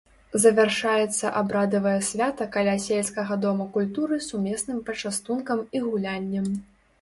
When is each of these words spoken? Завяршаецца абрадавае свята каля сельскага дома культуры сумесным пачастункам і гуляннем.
Завяршаецца 0.43 1.31
абрадавае 1.41 1.93
свята 2.07 2.47
каля 2.55 2.73
сельскага 2.85 3.37
дома 3.43 3.67
культуры 3.77 4.19
сумесным 4.29 4.81
пачастункам 4.89 5.63
і 5.79 5.85
гуляннем. 5.87 6.51